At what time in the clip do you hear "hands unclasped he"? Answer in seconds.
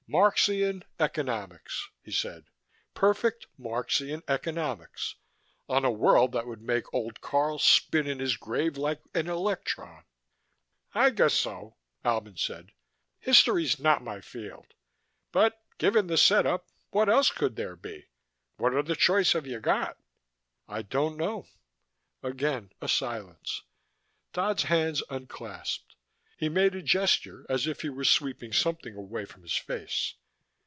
24.63-26.49